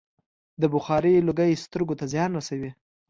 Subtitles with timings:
[0.61, 2.71] د بخارۍ لوګی سترګو ته زیان رسوي.